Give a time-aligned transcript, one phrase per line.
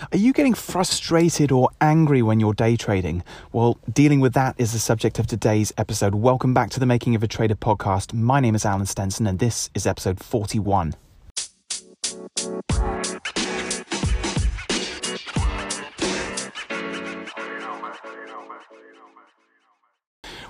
[0.00, 3.24] Are you getting frustrated or angry when you're day trading?
[3.52, 6.14] Well, dealing with that is the subject of today's episode.
[6.14, 8.12] Welcome back to the Making of a Trader podcast.
[8.12, 10.94] My name is Alan Stenson, and this is episode 41.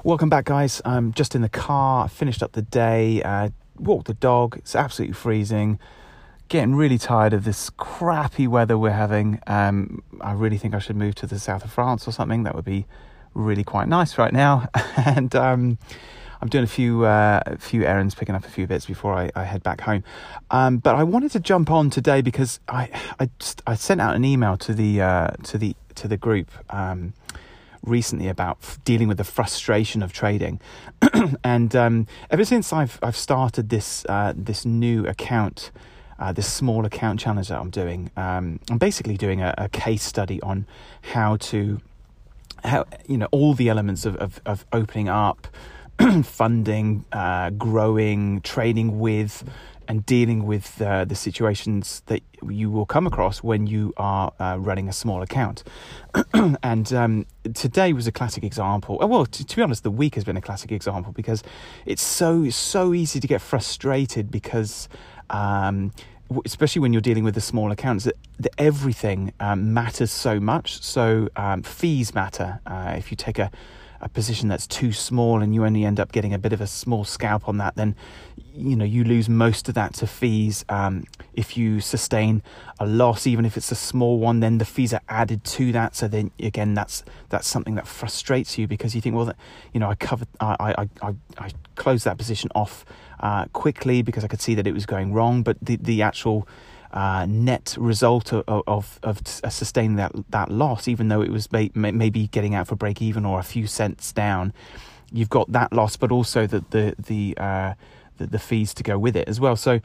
[0.05, 0.83] Welcome back, guys.
[0.85, 4.59] I'm just in the car, finished up the day, uh, walked the dog.
[4.59, 5.79] It's absolutely freezing.
[6.49, 9.39] Getting really tired of this crappy weather we're having.
[9.47, 12.45] Um, I really think I should move to the south of France or something.
[12.45, 12.87] That would be
[13.35, 14.69] really quite nice right now.
[14.97, 15.77] and um,
[16.41, 19.45] I'm doing a few uh, few errands, picking up a few bits before I, I
[19.45, 20.05] head back home.
[20.51, 24.17] Um, but I wanted to jump on today because I I, just, I sent out
[24.17, 27.13] an email to the uh, to the to the group um,
[27.83, 30.61] recently about f- dealing with the frustration of trading,
[31.45, 35.71] and um, ever since I've I've started this uh, this new account.
[36.19, 40.03] Uh, this small account challenge that I'm doing, um, I'm basically doing a, a case
[40.03, 40.67] study on
[41.03, 41.81] how to,
[42.65, 45.47] how you know, all the elements of, of, of opening up,
[46.25, 49.45] funding, uh, growing, trading with,
[49.89, 54.57] and dealing with uh, the situations that you will come across when you are uh,
[54.61, 55.65] running a small account.
[56.63, 59.03] and um, today was a classic example.
[59.03, 61.43] Uh, well, to, to, be honest, the week has been a classic example because
[61.87, 64.89] it's so so easy to get frustrated because.
[65.31, 65.93] Um,
[66.45, 70.83] especially when you're dealing with the small accounts, that, that everything um, matters so much.
[70.83, 72.61] So um, fees matter.
[72.67, 73.51] Uh, if you take a
[74.01, 76.67] a position that's too small and you only end up getting a bit of a
[76.67, 77.97] small scalp on that, then
[78.55, 80.65] you know you lose most of that to fees.
[80.69, 81.05] Um,
[81.35, 82.43] if you sustain
[82.79, 85.97] a loss, even if it's a small one, then the fees are added to that.
[85.97, 89.37] So then again, that's that's something that frustrates you because you think, well, that,
[89.73, 92.85] you know, I covered, I I I, I closed that position off
[93.21, 96.47] uh, quickly because I could see that it was going wrong, but the the actual
[96.93, 101.51] uh, net result of, of, of uh, sustaining that that loss, even though it was
[101.53, 104.53] may, maybe getting out for break even or a few cents down,
[105.13, 107.75] you've got that loss, but also the the the, uh,
[108.17, 109.57] the, the fees to go with it as well.
[109.57, 109.81] So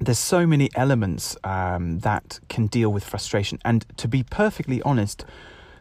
[0.00, 5.24] there's so many elements um, that can deal with frustration, and to be perfectly honest,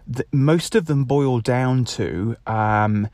[0.07, 3.07] the, most of them boil down to um,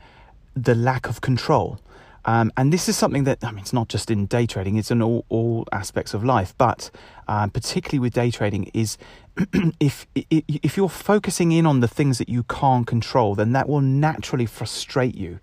[0.54, 1.80] the lack of control.
[2.24, 4.90] Um, and this is something that, I mean, it's not just in day trading, it's
[4.90, 6.90] in all, all aspects of life, but
[7.28, 8.98] um, particularly with day trading, is
[9.80, 13.80] if, if you're focusing in on the things that you can't control, then that will
[13.80, 15.40] naturally frustrate you.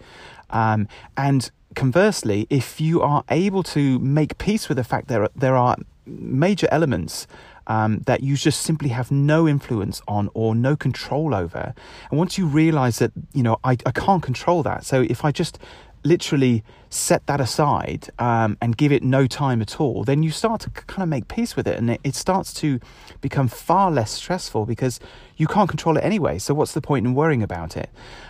[0.49, 5.23] Um, and conversely, if you are able to make peace with the fact that there
[5.23, 7.27] are, there are major elements
[7.67, 11.73] um, that you just simply have no influence on or no control over.
[12.09, 14.85] And once you realize that, you know, I, I can't control that.
[14.85, 15.59] So if I just
[16.03, 20.61] literally set that aside um, and give it no time at all, then you start
[20.61, 22.79] to kind of make peace with it, and it, it, starts to
[23.19, 24.99] become far less stressful because
[25.35, 26.39] you can't control it anyway.
[26.39, 27.89] So what's the point in worrying about it?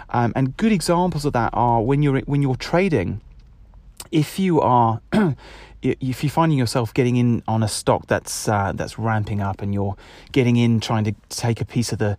[0.09, 3.21] Um, and good examples of that are when you're when you're trading.
[4.11, 5.01] If you are
[5.81, 9.73] if you're finding yourself getting in on a stock that's uh, that's ramping up and
[9.73, 9.95] you're
[10.31, 12.17] getting in trying to take a piece of the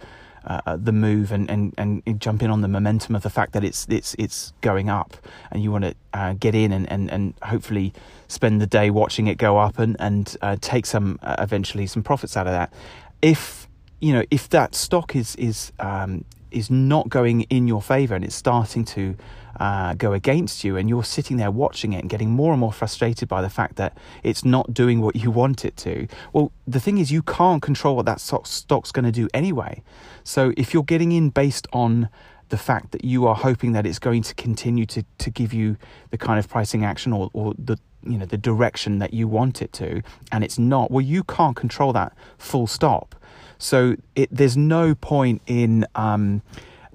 [0.48, 3.62] uh, the move and, and, and jump in on the momentum of the fact that
[3.62, 5.16] it's it's it's going up
[5.50, 7.92] and you want to uh, get in and, and, and hopefully
[8.28, 12.02] spend the day watching it go up and and uh, take some uh, eventually some
[12.02, 12.72] profits out of that.
[13.20, 13.68] If
[14.00, 18.25] you know if that stock is is um, is not going in your favor and
[18.25, 19.16] it's starting to
[19.59, 22.72] uh, go against you, and you're sitting there watching it and getting more and more
[22.72, 26.06] frustrated by the fact that it's not doing what you want it to.
[26.32, 29.82] Well, the thing is, you can't control what that stock's going to do anyway.
[30.22, 32.08] So if you're getting in based on
[32.50, 35.76] the fact that you are hoping that it's going to continue to, to give you
[36.10, 39.60] the kind of pricing action or, or the you know the direction that you want
[39.60, 40.00] it to
[40.31, 43.16] and it's not well you can't control that full stop
[43.58, 46.42] so it, there's no point in um,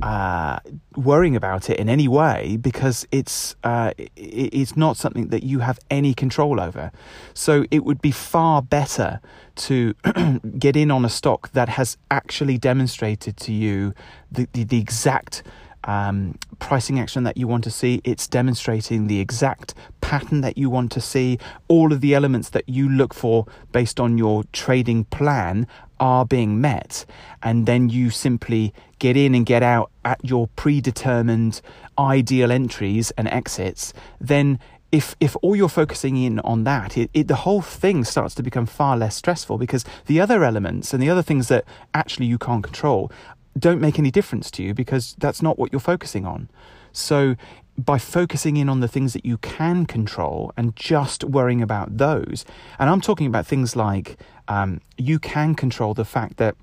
[0.02, 0.60] uh,
[0.96, 5.80] worrying about it in any way because it's uh, it's not something that you have
[5.90, 6.92] any control over.
[7.34, 9.22] So it would be far better
[9.56, 9.94] to
[10.58, 13.94] get in on a stock that has actually demonstrated to you
[14.32, 15.44] the, the, the exact
[15.86, 18.02] um, pricing action that you want to see.
[18.04, 21.38] It's demonstrating the exact pattern that you want to see.
[21.68, 25.68] All of the elements that you look for based on your trading plan
[26.04, 27.06] are being met.
[27.42, 31.62] And then you simply get in and get out at your predetermined
[31.98, 33.94] ideal entries and exits.
[34.20, 34.60] Then
[34.92, 38.44] if if all you're focusing in on that, it, it, the whole thing starts to
[38.44, 41.64] become far less stressful because the other elements and the other things that
[41.94, 43.10] actually you can't control
[43.58, 46.50] don't make any difference to you because that's not what you're focusing on.
[46.92, 47.36] So
[47.78, 52.46] by focusing in on the things that you can control and just worrying about those,
[52.80, 54.18] and I'm talking about things like
[54.48, 56.56] um, you can control the fact that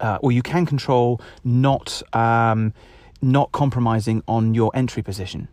[0.00, 2.72] uh, or you can control not um,
[3.20, 5.48] not compromising on your entry position.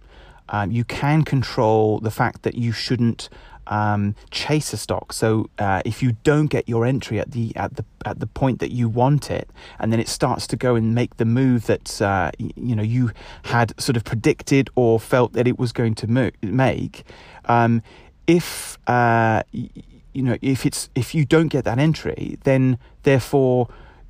[0.50, 3.30] Um, you can control the fact that you shouldn't
[3.68, 5.14] um, chase a stock.
[5.14, 8.60] So uh, if you don't get your entry at the at the at the point
[8.60, 12.02] that you want it, and then it starts to go and make the move that
[12.02, 13.12] uh, you know you
[13.44, 17.04] had sort of predicted or felt that it was going to mo- make,
[17.46, 17.82] um,
[18.28, 23.68] if uh, you know if it's if you don't get that entry, then therefore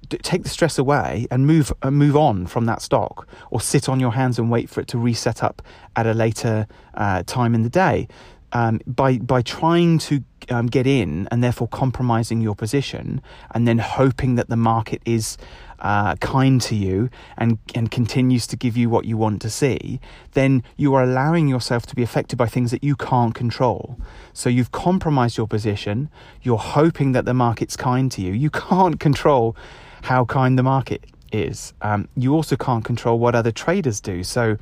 [0.09, 3.99] take the stress away and move uh, move on from that stock, or sit on
[3.99, 5.61] your hands and wait for it to reset up
[5.95, 8.07] at a later uh, time in the day.
[8.55, 13.21] Um, by by trying to um, get in and therefore compromising your position,
[13.51, 15.37] and then hoping that the market is
[15.79, 19.99] uh, kind to you and and continues to give you what you want to see,
[20.31, 23.97] then you are allowing yourself to be affected by things that you can't control.
[24.33, 26.09] So you've compromised your position.
[26.41, 28.31] You're hoping that the market's kind to you.
[28.31, 29.55] You can't control
[30.03, 31.73] how kind the market is.
[31.81, 34.23] Um, you also can't control what other traders do.
[34.23, 34.57] So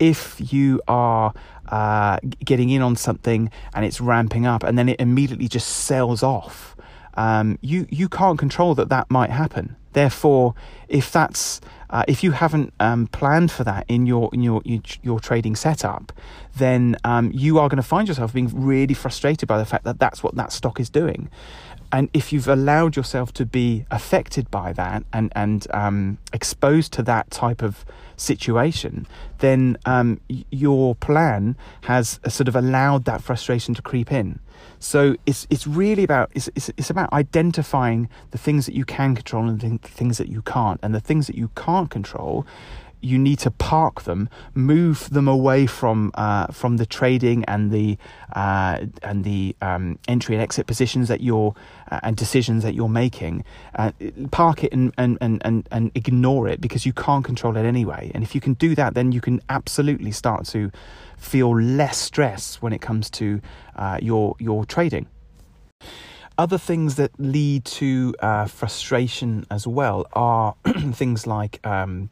[0.00, 1.32] if you are
[1.68, 6.22] uh, getting in on something and it's ramping up and then it immediately just sells
[6.22, 6.74] off,
[7.14, 9.76] um, you you can't control that that might happen.
[9.92, 10.54] Therefore,
[10.88, 11.60] if that's
[11.90, 14.62] uh, if you haven't um, planned for that in your in your
[15.02, 16.12] your, trading setup,
[16.56, 19.98] then um, you are going to find yourself being really frustrated by the fact that
[19.98, 21.28] that's what that stock is doing
[21.92, 27.02] and if you've allowed yourself to be affected by that and and um, exposed to
[27.02, 27.84] that type of
[28.16, 29.06] situation,
[29.38, 30.20] then um,
[30.50, 34.38] your plan has sort of allowed that frustration to creep in.
[34.78, 39.14] So it's it's really about it's, it's, it's about identifying the things that you can
[39.14, 42.46] control and the things that you can't, and the things that you can't control
[43.00, 47.96] you need to park them, move them away from uh, from the trading and the
[48.34, 51.54] uh, and the um, entry and exit positions that you're
[51.90, 53.44] uh, and decisions that you're making.
[53.74, 53.92] Uh,
[54.30, 58.10] park it and, and, and, and ignore it because you can't control it anyway.
[58.14, 60.70] And if you can do that, then you can absolutely start to
[61.16, 63.40] feel less stress when it comes to
[63.76, 65.06] uh, your your trading.
[66.38, 70.54] Other things that lead to uh, frustration as well are
[70.92, 72.08] things like um,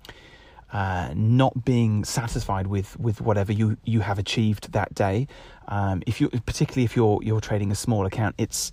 [0.73, 5.26] uh, not being satisfied with with whatever you you have achieved that day.
[5.69, 8.70] Um, if you particularly if you're you're trading a small account, it's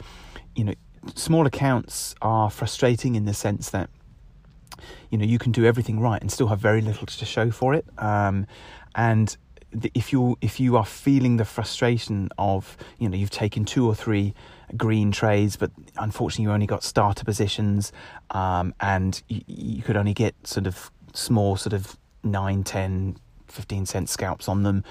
[0.55, 0.73] you know
[1.13, 3.89] small accounts are frustrating in the sense that
[5.09, 7.73] you know you can do everything right and still have very little to show for
[7.73, 7.85] it.
[7.97, 8.47] Um,
[8.95, 9.35] and
[9.93, 13.95] if you if you are feeling the frustration of you know you've taken two or
[13.95, 14.33] three
[14.75, 17.91] green trades, but unfortunately you only got starter positions,
[18.31, 23.17] um, and you, you, could only get sort of small sort of 9, 10,
[23.47, 24.83] 15 cent scalps on them.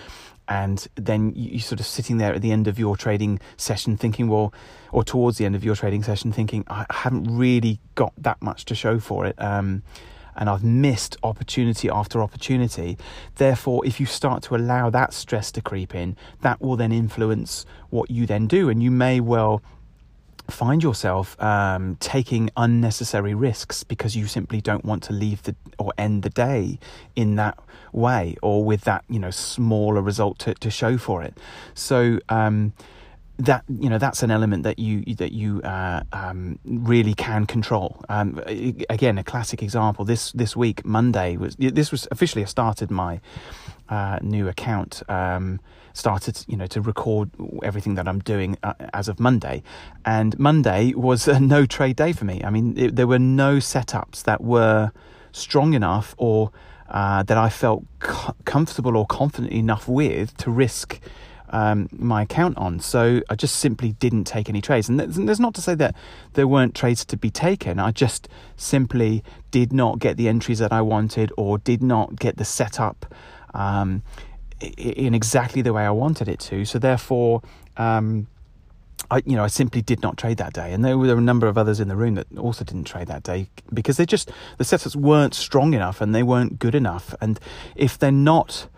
[0.46, 3.96] And then you, are sort of sitting there at the end of your trading session
[3.96, 4.52] thinking, well,
[4.92, 8.66] or towards the end of your trading session thinking, I haven't really got that much
[8.66, 9.40] to show for it.
[9.40, 9.82] Um,
[10.36, 12.98] and I've missed opportunity after opportunity.
[13.36, 17.64] Therefore, if you start to allow that stress to creep in, that will then influence
[17.90, 18.68] what you then do.
[18.68, 19.62] And you may well
[20.48, 25.92] find yourself um, taking unnecessary risks because you simply don't want to leave the or
[25.96, 26.78] end the day
[27.16, 27.58] in that
[27.92, 31.38] way or with that you know smaller result to, to show for it
[31.74, 32.72] so um,
[33.38, 38.04] that you know that's an element that you that you uh, um, really can control.
[38.08, 38.40] Um,
[38.88, 40.04] again, a classic example.
[40.04, 43.20] This this week, Monday was this was officially started my
[43.88, 45.02] uh, new account.
[45.08, 45.60] Um,
[45.94, 47.30] started, you know, to record
[47.62, 49.62] everything that I'm doing uh, as of Monday.
[50.04, 52.42] And Monday was a no trade day for me.
[52.44, 54.90] I mean, it, there were no setups that were
[55.32, 56.50] strong enough or
[56.88, 61.00] uh, that I felt co- comfortable or confident enough with to risk
[61.50, 62.80] um, my account on.
[62.80, 64.88] So I just simply didn't take any trades.
[64.88, 65.94] And there's not to say that
[66.34, 67.78] there weren't trades to be taken.
[67.78, 72.36] I just simply did not get the entries that I wanted or did not get
[72.36, 73.06] the setup.
[73.54, 74.02] Um,
[74.60, 76.64] in exactly the way I wanted it to.
[76.64, 77.42] So therefore,
[77.76, 78.26] um,
[79.10, 81.46] I you know I simply did not trade that day, and there were a number
[81.46, 84.64] of others in the room that also didn't trade that day because they just the
[84.64, 87.14] setups weren't strong enough and they weren't good enough.
[87.20, 87.38] And
[87.76, 88.68] if they're not,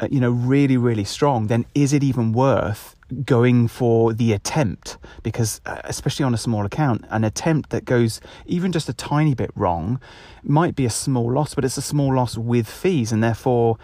[0.00, 4.98] uh, you know, really really strong, then is it even worth going for the attempt?
[5.22, 9.34] Because uh, especially on a small account, an attempt that goes even just a tiny
[9.34, 10.00] bit wrong
[10.42, 13.78] might be a small loss, but it's a small loss with fees, and therefore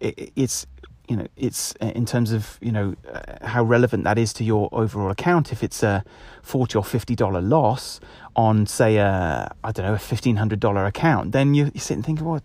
[0.00, 0.66] it's
[1.08, 4.44] you know it's uh, in terms of you know uh, how relevant that is to
[4.44, 6.04] your overall account if it's a
[6.42, 8.00] 40 or 50 dollar loss
[8.36, 12.06] on say a i don't know a 1500 dollar account then you, you sit and
[12.06, 12.40] think well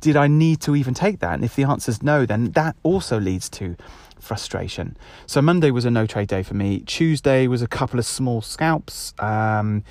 [0.00, 1.34] did i need to even take that?
[1.34, 3.76] And if the answer is no then that also leads to
[4.20, 4.96] frustration.
[5.26, 6.80] So monday was a no trade day for me.
[6.80, 9.14] Tuesday was a couple of small scalps.
[9.18, 9.84] Um,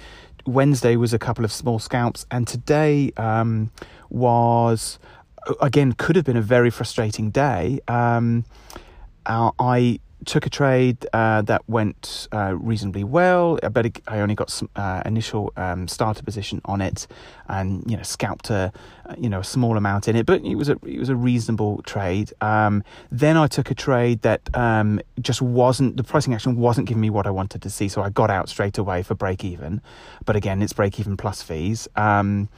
[0.46, 3.72] Wednesday was a couple of small scalps, and today um,
[4.10, 5.00] was
[5.62, 7.80] again could have been a very frustrating day.
[7.88, 8.46] Um,
[9.26, 13.60] uh, I took a trade uh, that went uh, reasonably well.
[13.64, 17.08] I bet I only got some uh, initial um, starter position on it,
[17.48, 18.72] and you know scalped a
[19.18, 21.82] you know a small amount in it, but it was a it was a reasonable
[21.84, 22.34] trade.
[22.42, 27.02] Um, then I took a trade that um, just wasn't the pricing action wasn't giving
[27.02, 29.82] me what I wanted to see, so I got out straight away for break even.
[30.26, 31.88] But again, it's break even plus fees.
[31.96, 32.50] Um,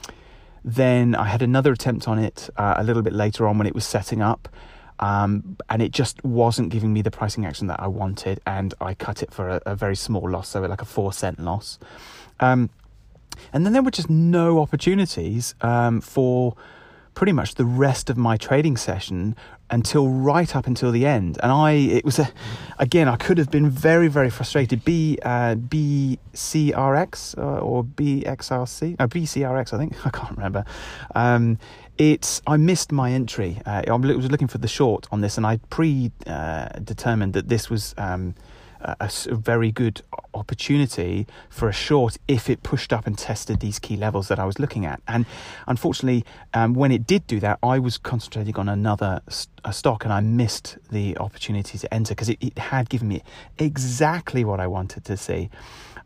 [0.64, 3.74] then I had another attempt on it uh, a little bit later on when it
[3.74, 4.48] was setting up.
[5.00, 8.94] Um, and it just wasn't giving me the pricing action that I wanted, and I
[8.94, 11.78] cut it for a, a very small loss, so like a four cent loss.
[12.40, 12.70] Um,
[13.52, 16.56] and then there were just no opportunities um, for
[17.14, 19.36] pretty much the rest of my trading session
[19.70, 21.38] until right up until the end.
[21.42, 22.30] And I, it was a,
[22.78, 24.84] again, I could have been very, very frustrated.
[24.84, 30.64] B, uh, BCRX uh, or BXRC, no, BCRX, I think, I can't remember.
[31.14, 31.58] Um,
[31.98, 33.60] it's I missed my entry.
[33.66, 37.68] Uh, I was looking for the short on this, and I pre-determined uh, that this
[37.68, 38.36] was um,
[38.80, 40.02] a, very good
[40.34, 44.44] opportunity for a short if it pushed up and tested these key levels that I
[44.44, 45.00] was looking at.
[45.08, 45.26] And
[45.66, 50.12] unfortunately, um, when it did do that, I was concentrating on another st- stock, and
[50.12, 53.22] I missed the opportunity to enter because it, it had given me
[53.58, 55.50] exactly what I wanted to see.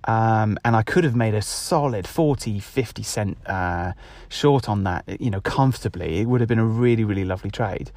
[0.05, 3.93] Um, and I could have made a solid 40, 50 cent uh,
[4.29, 6.19] short on that, you know, comfortably.
[6.19, 7.93] It would have been a really, really lovely trade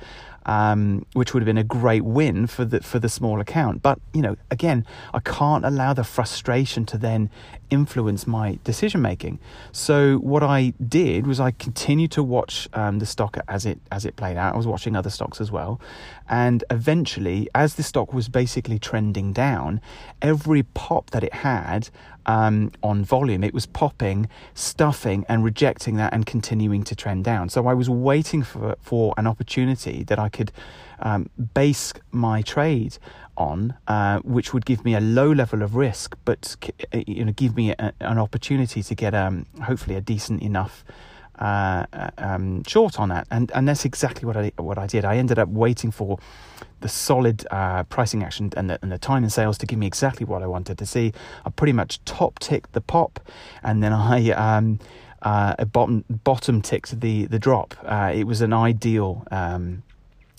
[0.45, 3.81] um, which would have been a great win for the for the small account.
[3.81, 7.29] But you know, again, I can't allow the frustration to then
[7.69, 9.39] influence my decision making.
[9.71, 14.05] So what I did was I continued to watch um, the stock as it as
[14.05, 14.53] it played out.
[14.53, 15.81] I was watching other stocks as well,
[16.29, 19.81] and eventually, as the stock was basically trending down,
[20.21, 21.89] every pop that it had
[22.25, 27.49] um, on volume, it was popping, stuffing, and rejecting that and continuing to trend down.
[27.49, 30.51] So I was waiting for for an opportunity that I could
[30.99, 32.97] um, base my trade
[33.37, 36.55] on, uh, which would give me a low level of risk, but
[36.93, 40.83] uh, you know give me a, an opportunity to get um, hopefully a decent enough.
[41.37, 45.03] Uh, uh, um, short on that, and and that's exactly what I what I did.
[45.03, 46.17] I ended up waiting for
[46.81, 49.87] the solid uh, pricing action and the, and the time and sales to give me
[49.87, 51.13] exactly what I wanted to see.
[51.45, 53.19] I pretty much top ticked the pop,
[53.63, 54.79] and then I um,
[55.21, 57.75] uh, bottom bottom ticked the the drop.
[57.83, 59.25] Uh, it was an ideal.
[59.31, 59.83] Um,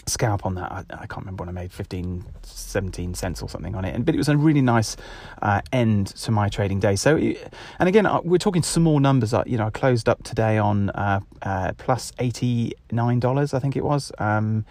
[0.07, 0.71] scalp on that.
[0.71, 3.95] I, I, can't remember when I made 15, 17 cents or something on it.
[3.95, 4.97] And, but it was a really nice
[5.43, 6.95] uh, end to my trading day.
[6.95, 9.35] So, and again, uh, we're talking small numbers.
[9.47, 14.12] You know, I closed up today on uh, uh, plus $89, I think it was.
[14.19, 14.64] Um,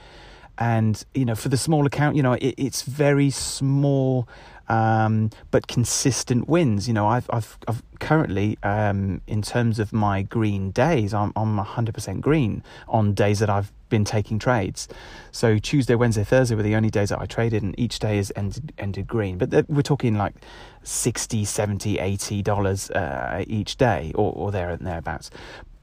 [0.57, 4.27] and, you know, for the small account, you know, it, it's very small
[4.67, 6.87] um, but consistent wins.
[6.87, 11.57] You know, I've, I've, I've currently, um, in terms of my green days, I'm, I'm
[11.57, 14.87] 100% green on days that I've been taking trades.
[15.31, 18.31] So Tuesday, Wednesday, Thursday were the only days that I traded, and each day has
[18.35, 19.37] ended, ended green.
[19.37, 20.35] But we're talking like
[20.83, 25.29] 60, 70, 80 dollars uh, each day, or, or there and thereabouts.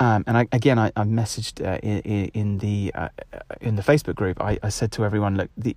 [0.03, 2.01] Um, and I, again, I, I messaged uh, in,
[2.35, 3.09] in, the uh,
[3.61, 4.41] in the Facebook group.
[4.41, 5.77] I, I said to everyone, look, the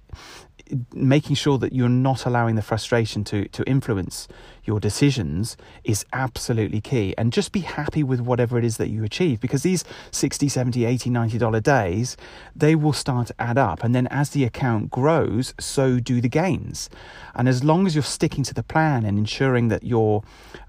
[0.92, 4.28] making sure that you're not allowing the frustration to to influence
[4.66, 7.14] your decisions is absolutely key.
[7.18, 10.86] And just be happy with whatever it is that you achieve because these 60 70
[10.86, 12.18] 80 90 dollar days
[12.56, 13.84] they will start to add up.
[13.84, 16.90] And then as the account grows so do the gains.
[17.34, 20.24] And as long as you're sticking to the plan and ensuring that you're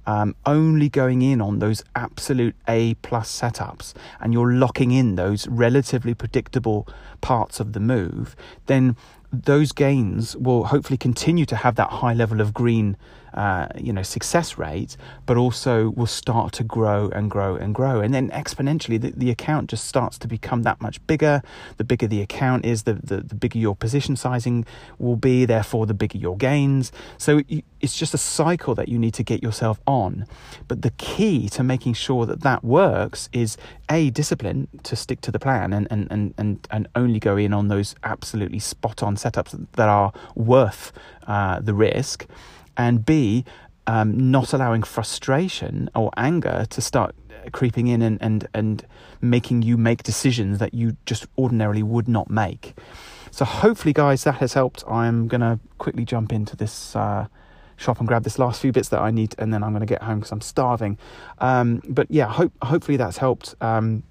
[0.06, 5.48] um, only going in on those absolute A plus setups and you're locking in those
[5.48, 6.86] relatively predictable
[7.20, 8.36] parts of the move,
[8.66, 8.96] then
[9.32, 12.96] those gains will hopefully continue to have that high level of green
[13.36, 18.00] uh, you know success rate, but also will start to grow and grow and grow,
[18.00, 21.42] and then exponentially the, the account just starts to become that much bigger.
[21.76, 24.64] The bigger the account is, the, the, the bigger your position sizing
[24.98, 25.44] will be.
[25.44, 26.92] Therefore, the bigger your gains.
[27.18, 27.42] So
[27.80, 30.26] it's just a cycle that you need to get yourself on.
[30.66, 33.56] But the key to making sure that that works is
[33.90, 37.52] a discipline to stick to the plan and and and and, and only go in
[37.52, 40.92] on those absolutely spot on setups that are worth
[41.26, 42.26] uh, the risk
[42.76, 43.44] and B,
[43.86, 47.14] um, not allowing frustration or anger to start
[47.52, 48.86] creeping in and, and, and
[49.20, 52.74] making you make decisions that you just ordinarily would not make.
[53.30, 54.84] So, hopefully, guys, that has helped.
[54.88, 57.26] I'm going to quickly jump into this uh,
[57.76, 59.86] shop and grab this last few bits that I need, and then I'm going to
[59.86, 60.98] get home because I'm starving.
[61.38, 63.54] Um, but yeah, hope, hopefully, that's helped.
[63.60, 64.04] Um,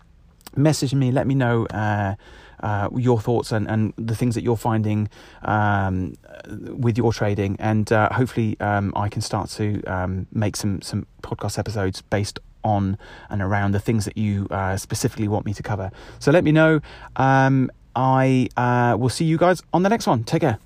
[0.56, 1.66] message me, let me know.
[1.68, 2.16] Uh,
[2.62, 5.10] uh, your thoughts and, and the things that you're finding
[5.44, 6.16] um,
[6.48, 11.06] with your trading, and uh, hopefully um, I can start to um, make some some
[11.22, 12.98] podcast episodes based on
[13.30, 15.92] and around the things that you uh, specifically want me to cover.
[16.20, 16.82] So let me know.
[17.16, 20.24] Um, I uh, will see you guys on the next one.
[20.24, 20.60] Take care.